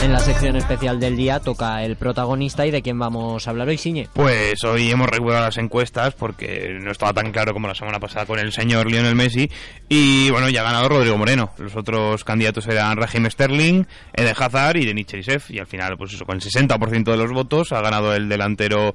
En 0.00 0.12
la 0.12 0.20
sección 0.20 0.54
especial 0.54 1.00
del 1.00 1.16
día 1.16 1.40
toca 1.40 1.82
el 1.82 1.96
protagonista 1.96 2.64
y 2.64 2.70
de 2.70 2.82
quién 2.82 3.00
vamos 3.00 3.46
a 3.46 3.50
hablar 3.50 3.66
hoy, 3.66 3.76
Siñe. 3.76 4.08
Pues 4.12 4.62
hoy 4.62 4.90
hemos 4.92 5.08
regulado 5.08 5.44
las 5.44 5.58
encuestas 5.58 6.14
porque 6.14 6.78
no 6.80 6.92
estaba 6.92 7.12
tan 7.12 7.32
claro 7.32 7.52
como 7.52 7.66
la 7.66 7.74
semana 7.74 7.98
pasada 7.98 8.24
con 8.24 8.38
el 8.38 8.52
señor 8.52 8.88
Lionel 8.88 9.16
Messi. 9.16 9.50
Y 9.88 10.30
bueno, 10.30 10.48
ya 10.50 10.60
ha 10.60 10.64
ganado 10.64 10.88
Rodrigo 10.88 11.18
Moreno. 11.18 11.50
Los 11.58 11.74
otros 11.74 12.22
candidatos 12.22 12.68
eran 12.68 12.96
Raheem 12.96 13.28
Sterling, 13.28 13.84
Eden 14.12 14.34
Hazard 14.38 14.76
y 14.76 14.86
Denis 14.86 15.06
Cherisev. 15.06 15.42
Y 15.48 15.58
al 15.58 15.66
final, 15.66 15.96
pues 15.98 16.14
eso, 16.14 16.24
con 16.24 16.36
el 16.36 16.42
60% 16.42 17.04
de 17.04 17.16
los 17.16 17.32
votos 17.32 17.72
ha 17.72 17.80
ganado 17.80 18.14
el 18.14 18.28
delantero 18.28 18.94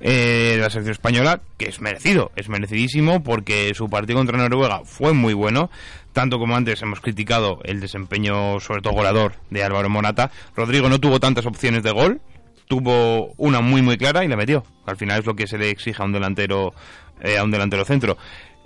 eh, 0.00 0.54
de 0.56 0.62
la 0.62 0.70
selección 0.70 0.92
española, 0.92 1.40
que 1.58 1.68
es 1.68 1.80
merecido, 1.80 2.32
es 2.34 2.48
merecidísimo 2.48 3.22
porque 3.22 3.72
su 3.74 3.88
partido 3.88 4.18
contra 4.18 4.36
Noruega 4.38 4.80
fue 4.84 5.12
muy 5.12 5.34
bueno 5.34 5.70
tanto 6.12 6.38
como 6.38 6.56
antes 6.56 6.82
hemos 6.82 7.00
criticado 7.00 7.60
el 7.64 7.80
desempeño, 7.80 8.60
sobre 8.60 8.82
todo 8.82 8.94
goleador, 8.94 9.34
de 9.50 9.62
Álvaro 9.62 9.88
Morata, 9.88 10.30
Rodrigo 10.54 10.88
no 10.88 11.00
tuvo 11.00 11.20
tantas 11.20 11.46
opciones 11.46 11.82
de 11.82 11.90
gol, 11.90 12.20
tuvo 12.66 13.32
una 13.36 13.60
muy 13.60 13.82
muy 13.82 13.96
clara 13.96 14.24
y 14.24 14.28
la 14.28 14.36
metió. 14.36 14.64
Al 14.86 14.96
final 14.96 15.20
es 15.20 15.26
lo 15.26 15.34
que 15.34 15.46
se 15.46 15.58
le 15.58 15.70
exige 15.70 16.02
a 16.02 16.04
un 16.04 16.12
delantero, 16.12 16.72
eh, 17.20 17.38
a 17.38 17.44
un 17.44 17.50
delantero 17.50 17.84
centro. 17.84 18.16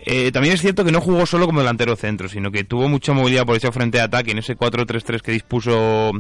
Eh, 0.07 0.31
también 0.33 0.55
es 0.55 0.61
cierto 0.61 0.85
que 0.85 0.93
no 0.93 1.01
jugó 1.01 1.25
solo 1.25 1.47
como 1.47 1.61
delantero 1.61 1.97
centro, 1.97 2.29
sino 2.29 2.51
que 2.51 2.63
tuvo 2.63 2.89
mucha 2.89 3.15
movilidad 3.15 3.47
por 3.47 3.57
ese 3.57 3.73
frente 3.73 3.99
de 3.99 4.05
ataque. 4.05 4.33
En 4.33 4.39
ese 4.39 4.55
4-3-3 4.55 5.23
que 5.23 5.33
dispuso 5.33 6.13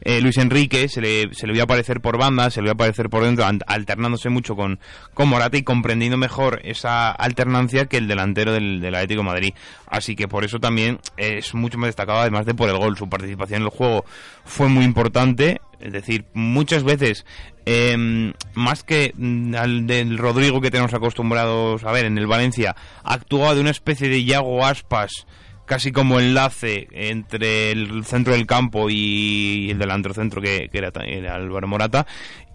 eh, 0.00 0.20
Luis 0.20 0.38
Enrique, 0.38 0.88
se 0.88 1.00
le, 1.00 1.32
se 1.32 1.46
le 1.46 1.52
vio 1.52 1.62
aparecer 1.62 2.00
por 2.00 2.18
banda, 2.18 2.50
se 2.50 2.60
le 2.60 2.64
vio 2.64 2.72
aparecer 2.72 3.08
por 3.08 3.22
dentro, 3.22 3.44
alternándose 3.66 4.28
mucho 4.28 4.56
con, 4.56 4.80
con 5.14 5.28
Morata 5.28 5.56
y 5.56 5.62
comprendiendo 5.62 6.16
mejor 6.16 6.60
esa 6.64 7.12
alternancia 7.12 7.86
que 7.86 7.98
el 7.98 8.08
delantero 8.08 8.52
del, 8.52 8.80
del 8.80 8.94
Atlético 8.96 9.22
Madrid. 9.22 9.54
Así 9.86 10.16
que 10.16 10.26
por 10.26 10.44
eso 10.44 10.58
también 10.58 10.98
es 11.16 11.54
mucho 11.54 11.78
más 11.78 11.88
destacado, 11.88 12.18
además 12.18 12.44
de 12.44 12.54
por 12.54 12.68
el 12.68 12.76
gol. 12.76 12.96
Su 12.96 13.08
participación 13.08 13.62
en 13.62 13.66
el 13.66 13.70
juego 13.70 14.04
fue 14.44 14.68
muy 14.68 14.84
importante. 14.84 15.60
Es 15.80 15.92
decir, 15.92 16.24
muchas 16.34 16.82
veces, 16.84 17.24
eh, 17.66 18.32
más 18.54 18.82
que 18.82 19.12
mm, 19.16 19.54
al 19.54 19.86
del 19.86 20.18
Rodrigo 20.18 20.60
que 20.60 20.70
tenemos 20.70 20.94
acostumbrados 20.94 21.84
a 21.84 21.92
ver 21.92 22.06
en 22.06 22.18
el 22.18 22.26
Valencia, 22.26 22.74
actuaba 23.04 23.54
de 23.54 23.60
una 23.60 23.70
especie 23.70 24.08
de 24.08 24.24
Yago 24.24 24.64
Aspas, 24.64 25.26
casi 25.66 25.92
como 25.92 26.18
enlace 26.18 26.88
entre 26.92 27.70
el 27.70 28.04
centro 28.04 28.32
del 28.32 28.46
campo 28.46 28.88
y 28.90 29.68
el 29.70 29.78
delantero 29.78 30.14
centro 30.14 30.40
que, 30.40 30.68
que 30.72 30.78
era, 30.78 30.90
era, 31.04 31.34
Álvaro 31.34 31.68
Morata 31.68 32.06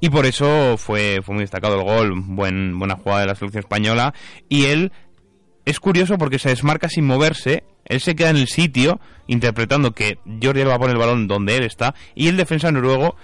y 0.03 0.09
por 0.09 0.25
eso 0.25 0.75
fue, 0.77 1.21
fue 1.23 1.35
muy 1.35 1.45
destacado 1.45 1.77
el 1.77 1.83
gol, 1.83 2.13
buen, 2.13 2.77
buena 2.77 2.97
jugada 2.97 3.21
de 3.21 3.27
la 3.27 3.35
selección 3.35 3.61
española. 3.61 4.13
Y 4.49 4.65
él 4.65 4.91
es 5.63 5.80
curioso 5.80 6.17
porque 6.17 6.39
se 6.39 6.49
desmarca 6.49 6.89
sin 6.89 7.05
moverse, 7.05 7.63
él 7.86 8.02
se 8.02 8.16
queda 8.16 8.30
en 8.30 8.38
el 8.38 8.48
sitio 8.48 9.00
interpretando 9.28 9.92
que 9.92 10.20
Jordi 10.42 10.62
Alba 10.62 10.80
pone 10.80 10.94
el 10.94 11.00
balón 11.00 11.28
donde 11.28 11.58
él 11.58 11.64
está 11.64 11.95
y 12.16 12.28
el 12.28 12.38
defensa 12.38 12.72
noruego 12.72 13.16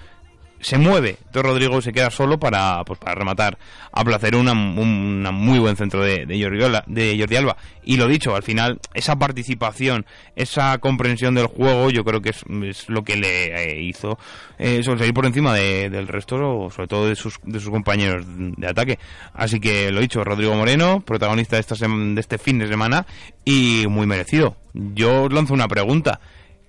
se 0.62 0.78
mueve. 0.78 1.18
Entonces 1.26 1.44
Rodrigo 1.44 1.82
se 1.82 1.94
queda 1.94 2.10
solo 2.10 2.40
para, 2.40 2.84
pues, 2.86 3.00
para 3.00 3.16
rematar 3.16 3.58
a 3.92 4.04
placer 4.04 4.36
una, 4.36 4.52
un 4.52 5.24
muy 5.34 5.60
buen 5.60 5.76
centro 5.76 6.04
de, 6.04 6.26
Jordi 6.40 7.36
Alba. 7.36 7.58
Y 7.84 7.98
lo 7.98 8.08
dicho, 8.08 8.36
al 8.36 8.44
final, 8.44 8.80
esa 8.94 9.18
participación, 9.18 10.06
esa 10.36 10.78
comprensión 10.78 11.34
del 11.34 11.48
juego, 11.48 11.90
yo 11.90 12.04
creo 12.04 12.22
que 12.22 12.30
es, 12.30 12.90
lo 12.90 13.04
que 13.04 13.16
le 13.16 13.80
eh, 13.80 13.82
hizo 13.82 14.20
eh, 14.58 14.82
por 15.14 15.26
encima 15.26 15.54
de, 15.54 15.90
del 15.90 16.08
resto, 16.08 16.70
sobre 16.70 16.88
todo 16.88 17.08
de 17.08 17.16
sus, 17.16 17.40
de 17.44 17.60
sus 17.60 17.70
compañeros 17.70 18.26
de 18.28 18.68
ataque. 18.68 19.00
Así 19.34 19.60
que 19.60 19.92
lo 19.92 20.02
dicho, 20.02 20.24
Rodrigo 20.24 20.56
Moreno, 20.56 21.02
protagonista 21.02 21.56
de, 21.56 21.62
esta 21.62 21.76
de 21.76 22.20
este 22.20 22.38
fin 22.38 22.60
de 22.60 22.68
semana 22.68 23.06
y 23.46 23.86
muy 23.90 24.06
merecido. 24.06 24.56
Yo 24.74 25.24
os 25.24 25.34
lanzo 25.34 25.54
una 25.54 25.68
pregunta. 25.68 26.20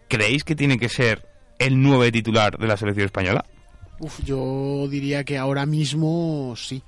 ¿Creéis 0.09 0.43
que 0.43 0.57
tiene 0.57 0.79
que 0.79 0.89
ser 0.89 1.27
el 1.59 1.81
nuevo 1.81 2.11
titular 2.11 2.59
de 2.59 2.67
la 2.67 2.77
selección 2.77 3.07
española? 3.07 3.45
Uf, 4.01 4.25
yo 4.25 4.89
diría 4.89 5.25
que 5.25 5.37
ahora 5.37 5.67
mismo 5.67 6.55
sí. 6.57 6.83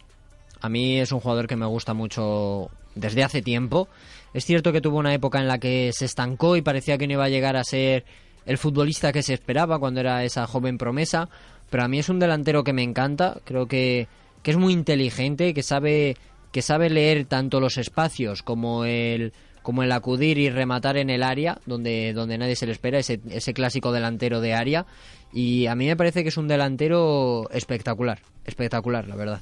A 0.63 0.69
mí 0.71 0.99
es 0.99 1.13
un 1.13 1.21
jugador 1.21 1.47
que 1.47 1.57
me 1.57 1.67
gusta 1.67 1.93
mucho 1.93 2.71
desde 2.95 3.23
hace 3.23 3.43
tiempo. 3.43 3.89
Es 4.33 4.47
cierto 4.47 4.73
que 4.73 4.81
tuvo 4.81 4.99
una 4.99 5.13
época 5.13 5.39
en 5.39 5.47
la 5.47 5.59
que 5.59 5.91
se 5.93 6.07
estancó 6.07 6.57
y 6.57 6.63
parecía 6.63 6.97
que 6.97 7.07
no 7.07 7.15
iba 7.15 7.25
a 7.25 7.29
llegar 7.29 7.57
a 7.57 7.65
ser 7.65 8.07
el 8.47 8.57
futbolista 8.57 9.13
que 9.13 9.23
se 9.23 9.35
esperaba 9.35 9.79
cuando 9.79 10.01
era 10.01 10.25
esa 10.25 10.47
joven 10.47 10.79
promesa, 10.79 11.29
pero 11.69 11.85
a 11.85 11.89
mí 11.89 11.99
es 11.99 12.09
un 12.09 12.19
delantero 12.19 12.65
que 12.65 12.73
me 12.73 12.83
encanta, 12.83 13.41
creo 13.45 13.67
que, 13.67 14.09
que 14.43 14.51
es 14.51 14.57
muy 14.57 14.73
inteligente, 14.73 15.55
que 15.55 15.63
sabe 15.63 16.17
que 16.51 16.61
sabe 16.61 16.91
leer 16.91 17.25
tanto 17.25 17.61
los 17.61 17.79
espacios 17.79 18.43
como 18.43 18.85
el 18.85 19.33
como 19.63 19.83
el 19.83 19.93
acudir 19.93 20.39
y 20.39 20.51
rematar 20.51 20.97
en 20.97 21.11
el 21.11 21.23
área 21.23 21.59
donde, 21.67 22.13
donde 22.13 22.39
nadie 22.39 22.57
se 22.57 22.67
le 22.67 22.73
espera, 22.73 22.99
ese, 22.99 23.21
ese 23.31 23.55
clásico 23.55 23.93
delantero 23.93 24.41
de 24.41 24.55
área. 24.55 24.87
Y 25.33 25.67
a 25.67 25.75
mí 25.75 25.87
me 25.87 25.97
parece 25.97 26.23
que 26.23 26.29
es 26.29 26.37
un 26.37 26.49
delantero 26.49 27.49
espectacular, 27.51 28.21
espectacular, 28.45 29.09
la 29.09 29.17
verdad. 29.17 29.41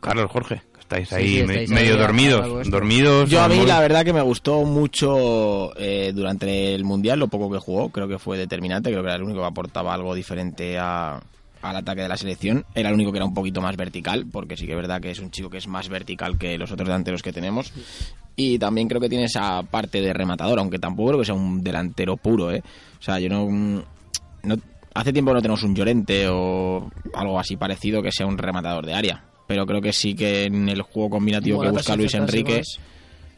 Carlos 0.00 0.30
Jorge, 0.30 0.62
estáis 0.78 1.12
ahí 1.12 1.26
sí, 1.26 1.34
sí, 1.34 1.40
estáis 1.40 1.70
medio 1.70 1.94
ahí 1.94 1.98
dormidos, 1.98 2.70
dormidos. 2.70 3.28
Yo 3.28 3.42
a 3.42 3.48
mí 3.48 3.66
la 3.66 3.80
verdad 3.80 4.04
que 4.04 4.12
me 4.12 4.22
gustó 4.22 4.64
mucho 4.64 5.72
eh, 5.76 6.12
durante 6.14 6.74
el 6.74 6.84
mundial 6.84 7.18
lo 7.18 7.28
poco 7.28 7.50
que 7.50 7.58
jugó, 7.58 7.90
creo 7.90 8.06
que 8.06 8.18
fue 8.18 8.38
determinante, 8.38 8.90
creo 8.90 9.02
que 9.02 9.08
era 9.08 9.16
el 9.16 9.24
único 9.24 9.40
que 9.40 9.46
aportaba 9.46 9.92
algo 9.92 10.14
diferente 10.14 10.78
a, 10.78 11.20
al 11.62 11.76
ataque 11.76 12.02
de 12.02 12.08
la 12.08 12.16
selección. 12.16 12.64
Era 12.74 12.88
el 12.88 12.94
único 12.94 13.12
que 13.12 13.18
era 13.18 13.24
un 13.24 13.34
poquito 13.34 13.60
más 13.60 13.76
vertical, 13.76 14.26
porque 14.30 14.56
sí 14.56 14.66
que 14.66 14.72
es 14.72 14.76
verdad 14.76 15.00
que 15.00 15.10
es 15.10 15.18
un 15.18 15.30
chico 15.30 15.50
que 15.50 15.58
es 15.58 15.66
más 15.66 15.88
vertical 15.88 16.38
que 16.38 16.56
los 16.58 16.70
otros 16.70 16.86
delanteros 16.86 17.22
que 17.22 17.32
tenemos. 17.32 17.72
Y 18.40 18.56
también 18.56 18.86
creo 18.86 19.00
que 19.00 19.08
tiene 19.08 19.24
esa 19.24 19.64
parte 19.64 20.00
de 20.00 20.12
rematador, 20.12 20.60
aunque 20.60 20.78
tampoco 20.78 21.08
creo 21.08 21.18
que 21.18 21.26
sea 21.26 21.34
un 21.34 21.60
delantero 21.60 22.16
puro, 22.16 22.52
¿eh? 22.52 22.62
O 22.96 23.02
sea, 23.02 23.18
yo 23.18 23.28
no, 23.28 23.48
no 24.44 24.56
hace 24.94 25.12
tiempo 25.12 25.34
no 25.34 25.42
tenemos 25.42 25.64
un 25.64 25.74
Llorente 25.74 26.28
o 26.28 26.88
algo 27.14 27.40
así 27.40 27.56
parecido 27.56 28.00
que 28.00 28.12
sea 28.12 28.26
un 28.26 28.38
rematador 28.38 28.86
de 28.86 28.94
área. 28.94 29.24
Pero 29.48 29.66
creo 29.66 29.80
que 29.80 29.92
sí 29.92 30.14
que 30.14 30.44
en 30.44 30.68
el 30.68 30.82
juego 30.82 31.10
combinativo 31.10 31.60
que 31.60 31.70
busca 31.70 31.96
Luis 31.96 32.14
Enrique... 32.14 32.62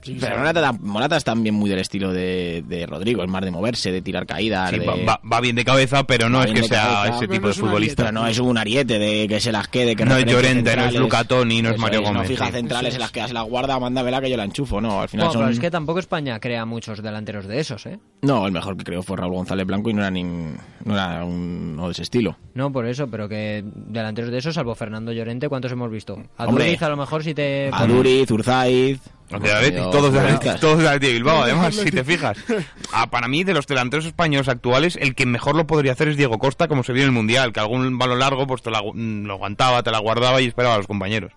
Sí, 0.03 0.16
pero 0.19 0.38
Morata, 0.38 0.72
Morata 0.72 1.16
es 1.16 1.25
también 1.25 1.55
muy 1.55 1.69
del 1.69 1.78
estilo 1.78 2.12
de, 2.12 2.65
de, 2.66 2.87
Rodrigo, 2.87 3.22
es 3.22 3.28
más 3.28 3.43
de 3.43 3.50
moverse, 3.50 3.93
de 3.93 4.00
tirar 4.00 4.27
caídas. 4.27 4.71
Sí, 4.71 4.78
de... 4.78 4.87
va, 4.87 5.21
va, 5.31 5.41
bien 5.41 5.56
de 5.56 5.65
cabeza, 5.65 6.05
pero 6.05 6.28
no 6.28 6.43
es 6.43 6.53
que 6.53 6.62
sea 6.62 6.83
cabeza, 6.83 7.16
ese 7.16 7.28
tipo 7.28 7.49
de 7.49 7.55
futbolista. 7.55 8.05
Pero 8.05 8.12
no 8.12 8.27
es 8.27 8.39
un 8.39 8.56
ariete 8.56 8.99
de 8.99 9.28
que 9.28 9.41
se 9.41 9.53
las 9.53 9.69
quede. 9.69 9.94
Que 9.94 10.05
no 10.05 10.16
es 10.16 10.25
Llorente, 10.25 10.75
no 10.77 10.84
es 10.84 10.94
Luca 10.94 11.25
Toni, 11.25 11.60
no 11.62 11.71
es 11.71 11.78
Mario 11.78 12.03
Gómez. 12.03 12.22
No 12.22 12.28
fija 12.28 12.47
sí. 12.47 12.53
centrales, 12.53 12.94
se 12.94 13.00
las 13.00 13.10
queda, 13.10 13.28
se 13.28 13.34
las 13.34 13.44
guarda, 13.44 13.78
manda 13.78 14.03
vela 14.03 14.21
que 14.21 14.31
yo 14.31 14.37
la 14.37 14.44
enchufo. 14.44 14.81
No, 14.81 15.03
al 15.03 15.09
final 15.09 15.31
son... 15.33 15.43
pero 15.43 15.53
es 15.53 15.60
que 15.60 15.71
tampoco 15.71 15.99
España 15.99 16.39
crea 16.41 16.65
muchos 16.65 17.03
delanteros 17.03 17.47
de 17.47 17.60
esos, 17.60 17.84
¿eh? 17.87 17.99
No, 18.22 18.47
el 18.47 18.53
mejor 18.53 18.77
que 18.77 18.84
creo 18.84 19.03
fue 19.03 19.16
Raúl 19.16 19.34
González 19.34 19.66
Blanco 19.66 19.91
y 19.91 19.94
no 19.94 20.00
era, 20.00 20.10
ni, 20.10 20.22
no 20.22 20.94
era 20.94 21.25
uno 21.25 21.87
de 21.87 21.93
ese 21.93 22.03
estilo. 22.03 22.37
No, 22.55 22.72
por 22.72 22.87
eso, 22.87 23.09
pero 23.09 23.28
que 23.28 23.62
delanteros 23.65 24.31
de 24.31 24.39
esos, 24.39 24.55
salvo 24.55 24.75
Fernando 24.75 25.12
Llorente, 25.12 25.49
¿cuántos 25.49 25.72
hemos 25.72 25.91
visto? 25.91 26.22
A 26.37 26.47
Duriz, 26.47 26.83
a 26.83 26.89
lo 26.89 26.97
mejor 26.97 27.22
si 27.22 27.34
te... 27.34 27.71
A 27.72 27.87
Duriz, 27.87 28.31
Urzaiz... 28.31 29.00
todos 29.30 30.12
de 30.12 30.58
todos 30.60 31.00
de 31.00 31.12
Bilbao, 31.12 31.42
además, 31.42 31.74
si 31.74 31.91
te 31.91 32.04
fijas. 32.04 32.36
Ah, 32.92 33.08
para 33.08 33.28
mí, 33.28 33.44
de 33.44 33.54
los 33.54 33.68
delanteros 33.68 34.04
españoles 34.04 34.48
actuales, 34.48 34.98
el 35.00 35.14
que 35.14 35.24
mejor 35.24 35.54
lo 35.54 35.64
podría 35.66 35.92
hacer 35.92 36.08
es 36.08 36.16
Diego 36.16 36.38
Costa, 36.38 36.66
como 36.66 36.82
se 36.82 36.92
vio 36.92 37.02
en 37.02 37.08
el 37.10 37.14
Mundial, 37.14 37.52
que 37.52 37.60
algún 37.60 37.98
balón 37.98 38.18
largo 38.18 38.47
pues 38.48 38.62
te 38.62 38.71
la, 38.71 38.82
lo 38.82 39.32
aguantaba, 39.32 39.82
te 39.84 39.92
la 39.92 40.00
guardaba 40.00 40.41
y 40.41 40.47
esperaba 40.47 40.74
a 40.74 40.78
los 40.78 40.88
compañeros. 40.88 41.32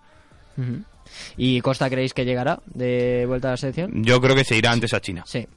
Uh 0.57 0.62
-huh. 0.62 0.84
¿Y 1.38 1.62
Costa 1.62 1.90
creéis 1.90 2.13
que 2.13 2.25
llegará 2.25 2.60
de 2.66 3.25
vuelta 3.28 3.50
a 3.50 3.51
la 3.51 3.57
selección? 3.57 4.04
Yo 4.04 4.22
creo 4.22 4.36
que 4.36 4.44
se 4.44 4.56
irá 4.57 4.72
antes 4.72 4.94
a 4.94 5.01
China. 5.01 5.24
Sí. 5.25 5.48